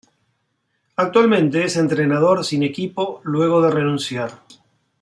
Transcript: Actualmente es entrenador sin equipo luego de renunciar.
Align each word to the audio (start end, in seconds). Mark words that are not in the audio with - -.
Actualmente 0.95 1.63
es 1.63 1.77
entrenador 1.77 2.43
sin 2.43 2.63
equipo 2.63 3.21
luego 3.23 3.61
de 3.61 3.69
renunciar. 3.69 4.41